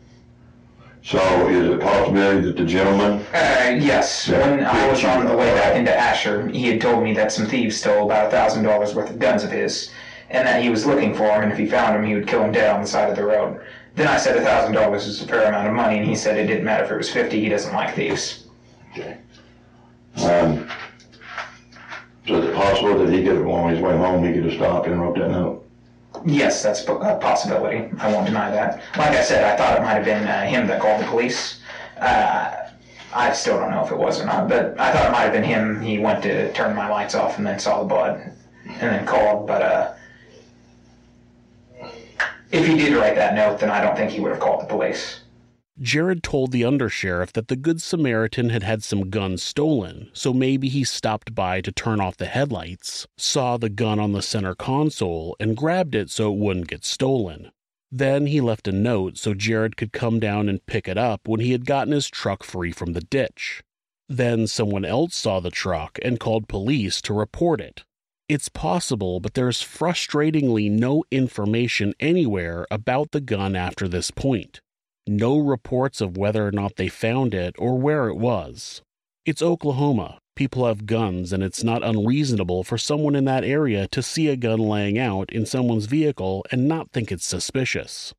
[1.03, 3.25] So, is it possibility that the gentleman?
[3.34, 4.27] Uh, yes.
[4.27, 7.45] When I was on the way back into Asher, he had told me that some
[7.47, 9.91] thieves stole about a thousand dollars worth of guns of his,
[10.29, 12.43] and that he was looking for him, and if he found him, he would kill
[12.43, 13.62] him dead on the side of the road.
[13.95, 16.38] Then I said a thousand dollars is a fair amount of money, and he said
[16.38, 17.39] it didn't matter if it was fifty.
[17.39, 18.47] He doesn't like thieves.
[18.91, 19.17] Okay.
[20.23, 20.69] Um,
[22.27, 24.53] so is it possible that he could have, on his way home, he could have
[24.53, 25.65] stopped and wrote that note?
[26.25, 27.89] Yes, that's a possibility.
[27.99, 28.82] I won't deny that.
[28.97, 31.62] Like I said, I thought it might have been uh, him that called the police.
[31.97, 32.69] Uh,
[33.13, 35.34] I still don't know if it was or not, but I thought it might have
[35.34, 35.82] been him.
[35.82, 38.34] He went to turn my lights off and then saw the blood
[38.65, 39.47] and then called.
[39.47, 39.93] But uh,
[42.51, 44.67] if he did write that note, then I don't think he would have called the
[44.67, 45.21] police.
[45.82, 50.68] Jerrod told the undersheriff that the Good Samaritan had had some guns stolen, so maybe
[50.68, 55.38] he stopped by to turn off the headlights, saw the gun on the center console,
[55.39, 57.52] and grabbed it so it wouldn't get stolen.
[57.89, 61.39] Then he left a note so Jerrod could come down and pick it up when
[61.39, 63.63] he had gotten his truck free from the ditch.
[64.10, 67.86] Then someone else saw the truck and called police to report it.
[68.28, 74.60] It's possible, but there's frustratingly no information anywhere about the gun after this point
[75.10, 78.82] no reports of whether or not they found it or where it was.
[79.26, 80.19] It's Oklahoma.
[80.36, 84.38] People have guns, and it's not unreasonable for someone in that area to see a
[84.38, 88.13] gun laying out in someone's vehicle and not think it's suspicious.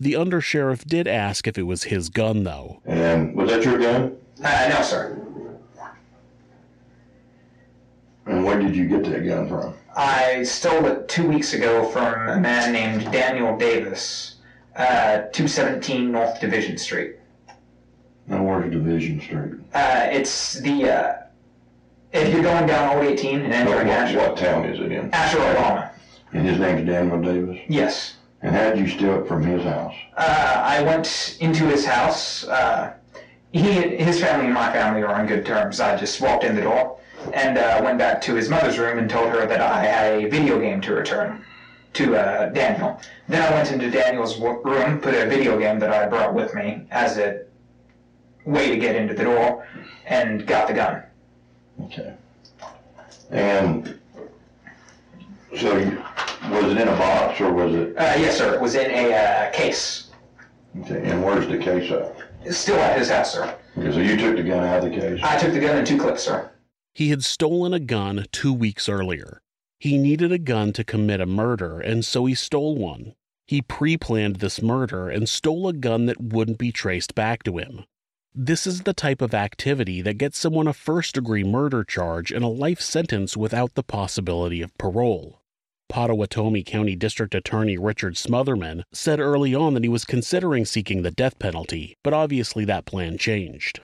[0.00, 2.80] The undersheriff did ask if it was his gun, though.
[2.86, 4.16] And was that your gun?
[4.42, 5.20] Uh, no, sir.
[8.26, 9.74] And where did you get that gun from?
[9.96, 14.36] I stole it two weeks ago from a man named Daniel Davis,
[14.78, 17.16] uh, 217 North Division Street.
[18.28, 19.60] Now, where's Division Street?
[19.74, 21.16] Uh, it's the, uh,
[22.12, 24.92] if you're going down Old 18 and What, entering what, Asher, what town is it
[24.92, 25.10] in?
[25.12, 25.90] Asher, Oklahoma.
[26.32, 27.58] And his name's Daniel Davis?
[27.68, 28.14] Yes.
[28.42, 29.94] And how did you steal it from his house?
[30.16, 32.44] Uh, I went into his house.
[32.44, 32.94] Uh,
[33.50, 35.80] he, his family and my family are on good terms.
[35.80, 37.00] I just walked in the door
[37.32, 40.28] and uh, went back to his mother's room and told her that I had a
[40.28, 41.44] video game to return
[41.94, 43.00] to uh, Daniel.
[43.28, 46.54] Then I went into Daniel's w- room, put a video game that I brought with
[46.54, 47.44] me as a
[48.44, 49.66] way to get into the door,
[50.06, 51.02] and got the gun.
[51.84, 52.14] Okay.
[53.30, 53.98] And
[55.56, 56.02] so you,
[56.50, 58.54] was it in a box or was it, Uh, yes, sir.
[58.54, 60.08] It was in a uh, case.
[60.80, 62.14] okay, and where's the case at?
[62.44, 63.54] It's still at his house, sir.
[63.76, 65.20] Okay, so you took the gun out of the case?
[65.22, 66.50] I took the gun in two clips, sir.
[66.94, 69.40] He had stolen a gun two weeks earlier.
[69.80, 73.14] He needed a gun to commit a murder, and so he stole one.
[73.46, 77.58] He pre planned this murder and stole a gun that wouldn't be traced back to
[77.58, 77.84] him.
[78.34, 82.44] This is the type of activity that gets someone a first degree murder charge and
[82.44, 85.40] a life sentence without the possibility of parole.
[85.90, 91.10] Pottawatomie County District Attorney Richard Smotherman said early on that he was considering seeking the
[91.10, 93.80] death penalty, but obviously that plan changed.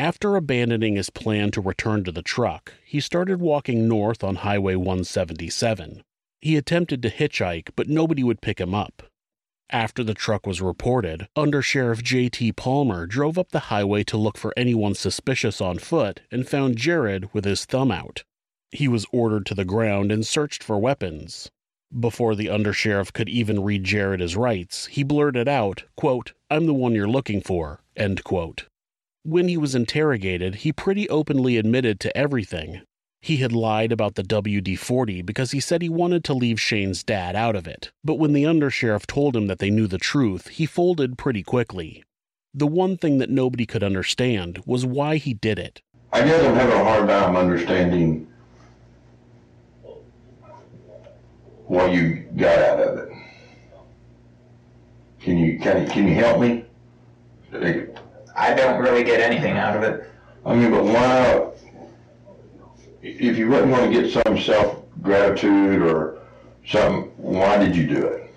[0.00, 4.76] After abandoning his plan to return to the truck, he started walking north on Highway
[4.76, 6.04] 177.
[6.40, 9.02] He attempted to hitchhike, but nobody would pick him up.
[9.70, 12.52] After the truck was reported, Undersheriff J.T.
[12.52, 17.28] Palmer drove up the highway to look for anyone suspicious on foot and found Jerrod
[17.34, 18.22] with his thumb out.
[18.70, 21.50] He was ordered to the ground and searched for weapons.
[21.98, 26.74] Before the undersheriff could even read Jerrod his rights, he blurted out, quote, I'm the
[26.74, 28.66] one you're looking for, end quote.
[29.28, 32.80] When he was interrogated, he pretty openly admitted to everything.
[33.20, 37.04] He had lied about the WD 40 because he said he wanted to leave Shane's
[37.04, 40.48] dad out of it, but when the undersheriff told him that they knew the truth,
[40.48, 42.02] he folded pretty quickly.
[42.54, 45.82] The one thing that nobody could understand was why he did it.
[46.10, 48.28] I guess I'm having a hard time understanding
[51.66, 53.12] what you got out of it.
[55.20, 56.64] Can you, can you, can you help me?
[58.38, 60.08] I don't really get anything out of it.
[60.46, 61.50] I mean, but why,
[63.02, 66.20] if you wouldn't want to get some self-gratitude or
[66.64, 68.32] something, why did you do it?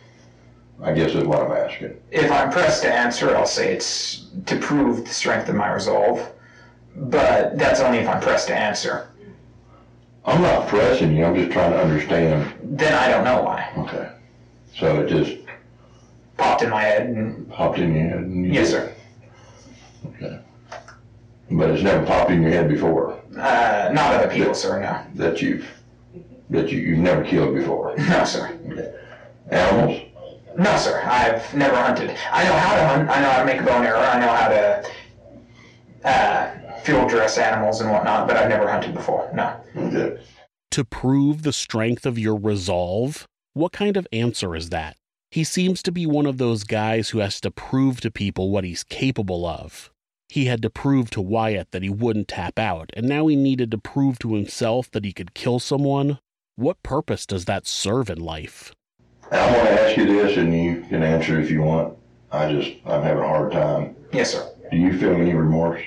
[0.82, 1.96] I guess is what I'm asking.
[2.10, 6.32] If I'm pressed to answer, I'll say it's to prove the strength of my resolve.
[6.96, 9.08] But that's only if I'm pressed to answer.
[10.26, 12.52] I'm not pressing you, I'm just trying to understand.
[12.64, 13.72] Then I don't know why.
[13.78, 14.12] Okay.
[14.76, 15.38] So it just
[16.42, 18.18] Popped in my head, and popped in your head?
[18.18, 18.90] and you yes, did sir.
[20.04, 20.08] It.
[20.24, 20.40] Okay.
[21.52, 24.80] But it's never popped in your head before, Uh, not other people, sir.
[24.82, 25.68] No, that you've,
[26.50, 27.94] that you, you've never killed before?
[27.98, 28.58] no, sir.
[29.50, 30.02] Animals?
[30.58, 31.02] No, sir.
[31.06, 32.16] I've never hunted.
[32.32, 33.10] I know how to hunt.
[33.10, 34.00] I know how to make a bone and arrow.
[34.00, 34.84] I know how to
[36.04, 38.28] uh, field dress animals and whatnot.
[38.28, 39.30] But I've never hunted before.
[39.34, 39.56] No.
[39.76, 40.22] Okay.
[40.72, 43.26] To prove the strength of your resolve?
[43.54, 44.96] What kind of answer is that?
[45.30, 48.64] He seems to be one of those guys who has to prove to people what
[48.64, 49.90] he's capable of.
[50.32, 53.70] He had to prove to Wyatt that he wouldn't tap out, and now he needed
[53.72, 56.20] to prove to himself that he could kill someone?
[56.56, 58.74] What purpose does that serve in life?
[59.30, 61.98] I want to ask you this, and you can answer if you want.
[62.32, 63.94] I just, I'm having a hard time.
[64.13, 64.50] Yes, sir.
[64.72, 65.84] Do you feel any remorse?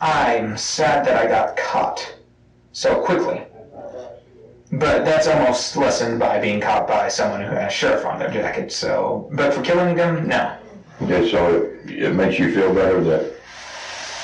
[0.00, 2.16] I'm sad that I got caught
[2.72, 3.46] so quickly.
[4.78, 8.70] But that's almost lessened by being caught by someone who has sheriff on their jacket.
[8.70, 10.56] So, but for killing them, no.
[11.02, 13.32] Okay, so it, it makes you feel better that,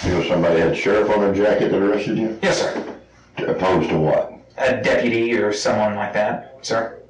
[0.05, 2.39] you know, somebody had sheriff on their jacket that arrested you?
[2.43, 3.01] Yes, sir.
[3.39, 4.33] Opposed to what?
[4.59, 7.01] A deputy or someone like that, sir.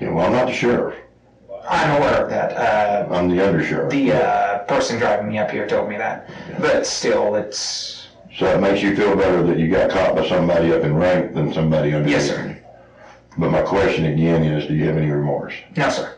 [0.00, 0.96] Yeah, well, I'm not the sheriff.
[1.68, 2.52] I'm aware of that.
[2.52, 3.90] Uh, I'm the undersheriff.
[3.90, 6.30] the uh, person driving me up here told me that.
[6.60, 7.97] But still, it's
[8.36, 11.34] So it makes you feel better that you got caught by somebody up in rank
[11.34, 12.34] than somebody under Yes, you.
[12.34, 12.62] sir.
[13.38, 15.54] But my question again is, do you have any remorse?
[15.76, 16.14] no, sir.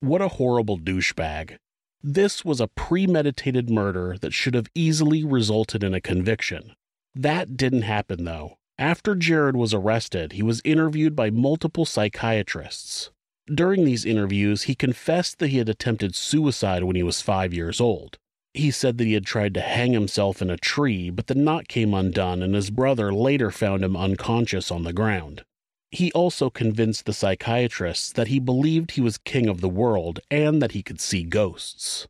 [0.00, 1.56] What a horrible douchebag.
[2.02, 6.72] This was a premeditated murder that should have easily resulted in a conviction.
[7.14, 8.56] That didn't happen, though.
[8.78, 13.10] After Jerrod was arrested, he was interviewed by multiple psychiatrists.
[13.46, 17.80] During these interviews, he confessed that he had attempted suicide when he was five years
[17.80, 18.18] old.
[18.54, 21.68] He said that he had tried to hang himself in a tree, but the knot
[21.68, 25.44] came undone and his brother later found him unconscious on the ground.
[25.90, 30.60] He also convinced the psychiatrists that he believed he was king of the world and
[30.62, 32.06] that he could see ghosts.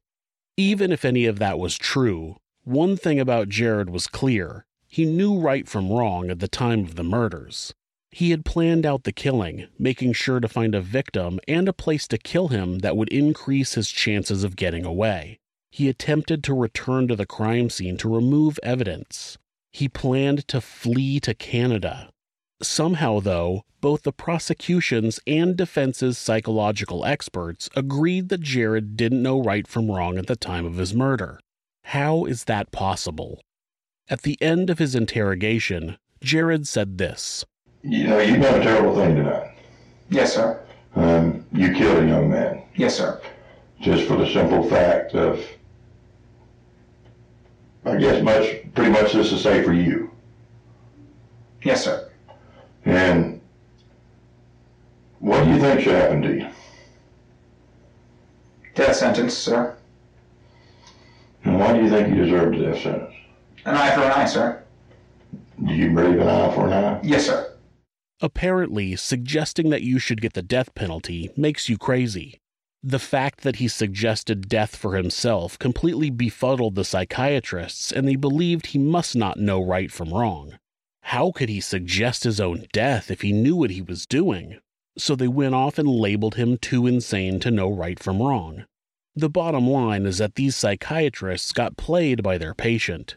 [0.57, 5.38] Even if any of that was true, one thing about Jerrod was clear he knew
[5.38, 7.72] right from wrong at the time of the murders.
[8.11, 12.07] He had planned out the killing, making sure to find a victim and a place
[12.09, 15.38] to kill him that would increase his chances of getting away.
[15.74, 19.38] He attempted to return to the crime scene to remove evidence.
[19.72, 22.10] He planned to flee to Canada.
[22.62, 29.66] Somehow, though, both the prosecution's and defense's psychological experts agreed that Jerrod didn't know right
[29.66, 31.40] from wrong at the time of his murder.
[31.84, 33.40] How is that possible?
[34.10, 37.46] At the end of his interrogation, Jerrod said this
[37.82, 39.56] You know, you've done a terrible thing tonight.
[40.10, 40.62] Yes, sir.
[40.96, 43.22] Um, you killed a young man Yes, sir.
[43.80, 45.42] just for the simple fact of,
[47.84, 50.10] I guess, much pretty much this to say for you.
[51.62, 52.08] Yes, sir.
[52.84, 53.40] And
[55.18, 56.48] what do you think should happen to you?
[58.74, 59.76] Death sentence, sir.
[61.44, 63.14] And why do you think you deserve the death sentence?
[63.64, 64.62] An eye for an eye, sir.
[65.64, 67.00] Do you believe an eye for an eye?
[67.02, 67.52] Yes, sir.
[68.20, 72.40] Apparently, suggesting that you should get the death penalty makes you crazy.
[72.84, 78.66] The fact that he suggested death for himself completely befuddled the psychiatrists, and they believed
[78.66, 80.58] he must not know right from wrong.
[81.02, 84.58] How could he suggest his own death if he knew what he was doing?
[84.98, 88.64] So they went off and labeled him too insane to know right from wrong.
[89.14, 93.16] The bottom line is that these psychiatrists got played by their patient.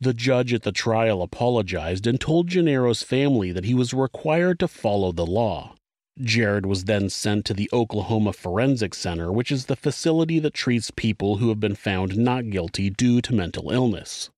[0.00, 4.68] The judge at the trial apologized and told Gennaro's family that he was required to
[4.68, 5.74] follow the law.
[6.20, 10.92] Jerrod was then sent to the Oklahoma Forensic Center, which is the facility that treats
[10.92, 14.30] people who have been found not guilty due to mental illness.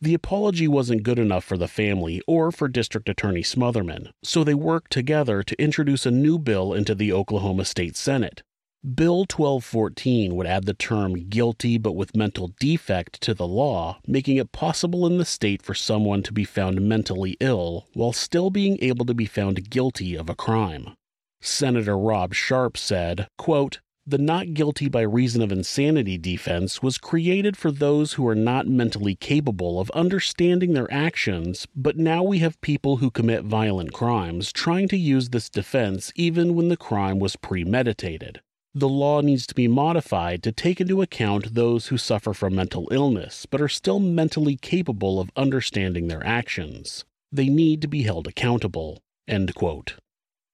[0.00, 4.54] The apology wasn't good enough for the family or for District Attorney Smotherman, so they
[4.54, 8.42] worked together to introduce a new bill into the Oklahoma State Senate.
[8.82, 14.38] Bill 1214 would add the term guilty but with mental defect to the law, making
[14.38, 18.78] it possible in the state for someone to be found mentally ill while still being
[18.80, 20.94] able to be found guilty of a crime.
[21.40, 27.56] Senator Ron Sharp said, quote, the not guilty by reason of insanity defense was created
[27.56, 32.60] for those who are not mentally capable of understanding their actions, but now we have
[32.60, 37.36] people who commit violent crimes trying to use this defense even when the crime was
[37.36, 38.40] premeditated.
[38.74, 42.88] The law needs to be modified to take into account those who suffer from mental
[42.90, 47.04] illness but are still mentally capable of understanding their actions.
[47.30, 49.02] They need to be held accountable.
[49.28, 49.96] End quote.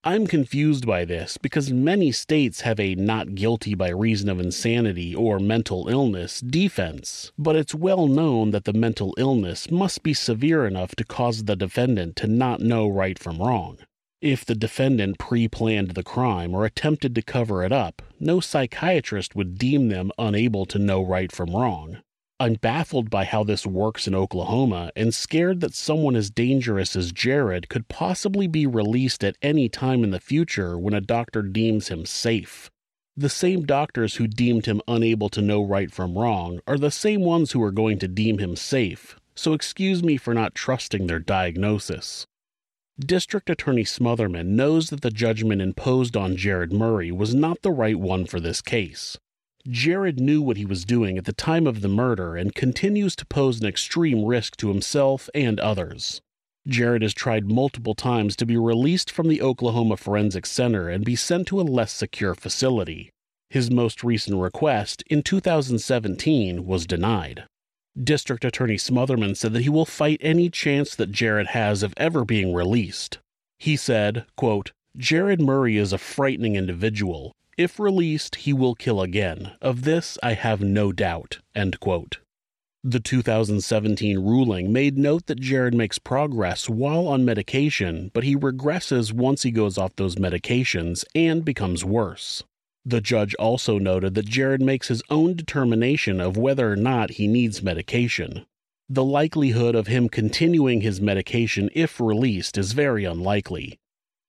[0.07, 5.13] I'm confused by this because many states have a not guilty by reason of insanity
[5.13, 10.65] or mental illness defense, but it's well known that the mental illness must be severe
[10.65, 13.79] enough to cause the defendant to not know right from wrong.
[14.21, 19.35] If the defendant pre planned the crime or attempted to cover it up, no psychiatrist
[19.35, 21.99] would deem them unable to know right from wrong.
[22.39, 27.11] I'm baffled by how this works in Oklahoma and scared that someone as dangerous as
[27.11, 31.89] Jerrod could possibly be released at any time in the future when a doctor deems
[31.89, 32.71] him safe.
[33.17, 37.23] The same doctors who deemed him unable to know right from wrong are the same
[37.23, 41.21] ones who are going to deem him safe, so excuse me for not trusting their
[41.21, 42.27] diagnosis.
[43.01, 47.99] District Attorney Smotherman knows that the judgment imposed on Jerrod Murray was not the right
[47.99, 49.17] one for this case.
[49.67, 53.27] Jerrod knew what he was doing at the time of the murder and continues to
[53.27, 56.21] pose an extreme risk to himself and others.
[56.69, 61.17] Jerrod has tried multiple times to be released from the Oklahoma Forensic Center and be
[61.17, 63.11] sent to a less secure facility.
[63.51, 67.45] His most recent request, in 2017, was denied.
[68.03, 72.25] District Attorney Smotherman said that he will fight any chance that Jerrod has of ever
[72.25, 73.19] being released.
[73.59, 77.33] He said, quote, Jerrod Murray is a frightening individual.
[77.57, 79.53] If released, he will kill again.
[79.63, 81.39] Of this I have no doubt.
[81.55, 82.19] End quote.
[82.85, 89.13] The 2017 ruling made note that Jerrod makes progress while on medication, but he regresses
[89.13, 92.45] once he goes off those medications and becomes worse.
[92.85, 97.27] The judge also noted that Jerrod makes his own determination of whether or not he
[97.27, 98.47] needs medication.
[98.89, 103.81] The likelihood of him continuing his medication if released is very unlikely.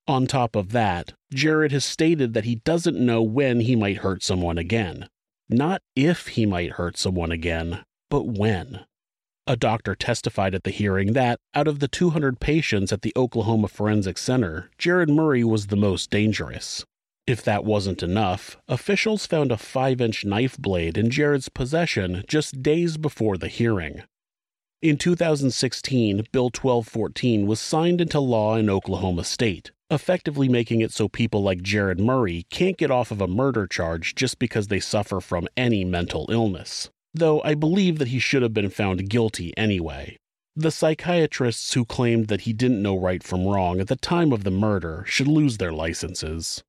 [0.08, 4.22] On top of that, Jerrod has stated that he doesn't know when he might hurt
[4.22, 5.08] someone again.
[5.48, 8.80] Not if he might hurt someone again, but when.
[9.46, 13.68] A doctor testified at the hearing that, out of the 200 patients at the Oklahoma
[13.68, 16.84] Forensic Center, Jerrod Murray was the most dangerous.
[17.26, 22.62] If that wasn't enough, officials found a 5 inch knife blade in Jerrod's possession just
[22.62, 24.02] days before the hearing.
[24.80, 31.08] In 2016, Bill 1214 was signed into law in Oklahoma State, effectively making it so
[31.08, 35.20] people like Jerrod Murray can't get off of a murder charge just because they suffer
[35.20, 36.90] from any mental illness.
[37.14, 40.16] Though I believe that he should have been found guilty anyway.
[40.54, 44.44] The psychiatrists who claimed that he didn't know right from wrong at the time of
[44.44, 46.62] the murder should lose their licenses.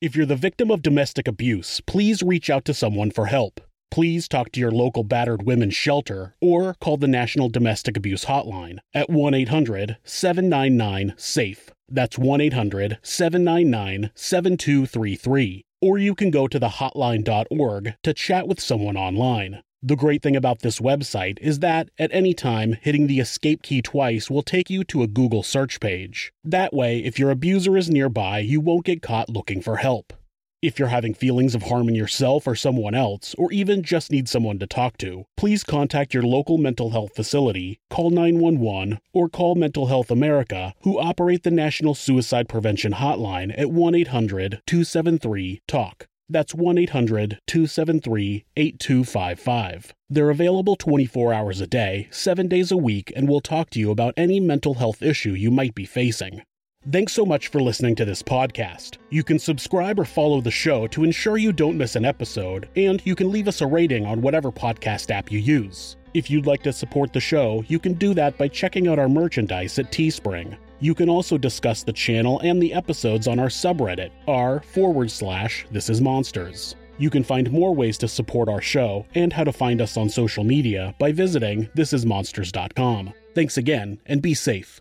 [0.00, 3.60] If you're the victim of domestic abuse, please reach out to someone for help.
[3.90, 8.78] Please talk to your local battered women's shelter or call the National Domestic Abuse Hotline
[8.94, 11.72] at 1 800 799 SAFE.
[11.88, 15.64] That's 1 800 799 7233.
[15.80, 19.62] Or you can go to the hotline.org to chat with someone online.
[19.80, 23.80] The great thing about this website is that, at any time, hitting the escape key
[23.80, 26.32] twice will take you to a Google search page.
[26.42, 30.12] That way, if your abuser is nearby, you won't get caught looking for help.
[30.60, 34.58] If you're having feelings of harming yourself or someone else, or even just need someone
[34.58, 39.86] to talk to, please contact your local mental health facility, call 911, or call Mental
[39.86, 46.08] Health America, who operate the National Suicide Prevention Hotline at 1 800 273 TALK.
[46.28, 49.94] That's 1 800 273 8255.
[50.10, 53.92] They're available 24 hours a day, 7 days a week, and will talk to you
[53.92, 56.42] about any mental health issue you might be facing.
[56.90, 58.96] Thanks so much for listening to this podcast.
[59.10, 63.02] You can subscribe or follow the show to ensure you don't miss an episode, and
[63.04, 65.98] you can leave us a rating on whatever podcast app you use.
[66.14, 69.08] If you'd like to support the show, you can do that by checking out our
[69.08, 70.56] merchandise at Teespring.
[70.80, 75.66] You can also discuss the channel and the episodes on our subreddit, r forward slash
[75.70, 76.74] this is monsters.
[76.96, 80.08] You can find more ways to support our show and how to find us on
[80.08, 83.12] social media by visiting thisismonsters.com.
[83.34, 84.80] Thanks again, and be safe.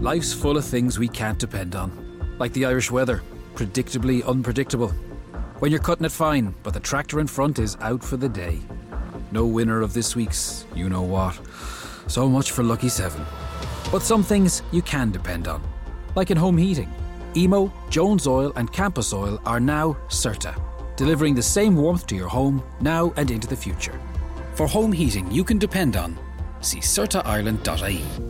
[0.00, 1.92] Life's full of things we can't depend on,
[2.38, 3.22] like the Irish weather,
[3.54, 4.88] predictably unpredictable.
[5.58, 8.60] When you're cutting it fine, but the tractor in front is out for the day.
[9.30, 11.38] No winner of this week's you know what.
[12.06, 13.22] So much for Lucky 7.
[13.92, 15.62] But some things you can depend on,
[16.14, 16.90] like in home heating.
[17.36, 20.58] Emo, Jones Oil, and Campus Oil are now CERTA,
[20.96, 24.00] delivering the same warmth to your home now and into the future.
[24.54, 26.18] For home heating you can depend on,
[26.62, 28.29] see CERTAIreland.ie.